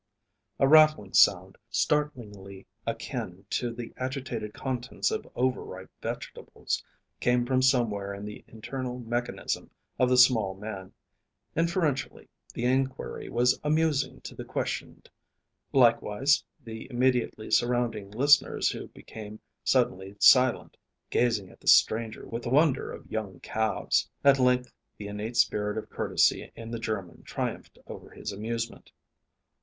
[0.59, 6.83] A rattling sound, startlingly akin to the agitated contents of over ripe vegetables,
[7.19, 9.69] came from somewhere in the internal mechanism
[9.99, 10.91] of the small man.
[11.55, 15.07] Inferentially, the inquiry was amusing to the questioned,
[15.71, 20.77] likewise the immediately surrounding listeners who became suddenly silent,
[21.11, 24.09] gazing at the stranger with the wonder of young calves.
[24.23, 28.91] At length the innate spirit of courtesy in the German triumphed over his amusement.